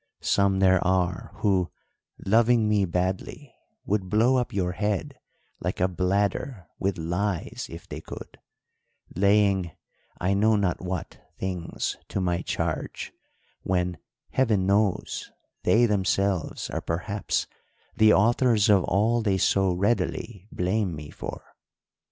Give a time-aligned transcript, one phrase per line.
[0.23, 1.71] Some there are, who,
[2.25, 3.53] loving me badly,
[3.85, 5.19] would blow up your head
[5.59, 8.39] like a bladder with lies if they could,
[9.15, 9.73] laying
[10.19, 13.13] I know not what things to my charge,
[13.61, 13.99] when
[14.31, 15.29] heaven knows
[15.65, 17.45] they themselves are perhaps
[17.95, 21.45] the authors of all they so readily blame me for.'